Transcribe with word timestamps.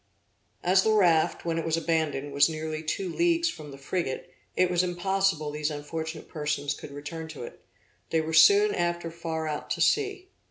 As 0.63 0.81
the 0.81 0.91
raft, 0.93 1.45
when 1.45 1.59
it 1.59 1.63
was 1.63 1.77
abandoned, 1.77 2.33
was 2.33 2.49
nearly 2.49 2.81
two 2.81 3.07
leagues 3.13 3.51
from 3.51 3.69
the 3.69 3.77
frigate, 3.77 4.33
it 4.55 4.71
was 4.71 4.81
impossible 4.81 5.51
these 5.51 5.69
unfortunate 5.69 6.27
persons 6.27 6.73
could 6.73 6.89
return 6.89 7.27
to 7.27 7.43
it; 7.43 7.63
they 8.09 8.19
were 8.19 8.33
soon 8.33 8.73
after 8.73 9.11
far 9.11 9.47
out 9.47 9.69
to 9.69 9.79
sea. 9.81 10.27